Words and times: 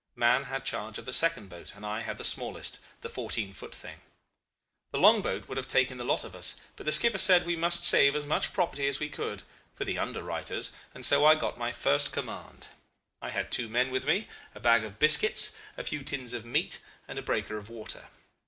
Mahon 0.15 0.45
had 0.45 0.65
charge 0.65 0.97
of 0.97 1.05
the 1.05 1.13
second 1.13 1.47
boat, 1.47 1.75
and 1.75 1.85
I 1.85 2.01
had 2.01 2.17
the 2.17 2.23
smallest 2.23 2.79
the 3.01 3.07
14 3.07 3.53
foot 3.53 3.75
thing. 3.75 3.99
The 4.91 4.97
long 4.97 5.21
boat 5.21 5.47
would 5.47 5.57
have 5.57 5.67
taken 5.67 5.99
the 5.99 6.03
lot 6.03 6.23
of 6.23 6.33
us; 6.33 6.55
but 6.75 6.87
the 6.87 6.91
skipper 6.91 7.19
said 7.19 7.45
we 7.45 7.55
must 7.55 7.83
save 7.85 8.15
as 8.15 8.25
much 8.25 8.51
property 8.51 8.87
as 8.87 8.97
we 8.99 9.09
could 9.09 9.43
for 9.75 9.85
the 9.85 9.99
under 9.99 10.23
writers 10.23 10.71
and 10.95 11.05
so 11.05 11.23
I 11.23 11.35
got 11.35 11.59
my 11.59 11.71
first 11.71 12.11
command. 12.11 12.69
I 13.21 13.29
had 13.29 13.51
two 13.51 13.69
men 13.69 13.91
with 13.91 14.05
me, 14.05 14.27
a 14.55 14.59
bag 14.59 14.83
of 14.83 14.97
biscuits, 14.97 15.51
a 15.77 15.83
few 15.83 16.01
tins 16.03 16.33
of 16.33 16.45
meat, 16.45 16.79
and 17.07 17.19
a 17.19 17.21
breaker 17.21 17.57
of 17.59 17.69
water. 17.69 18.07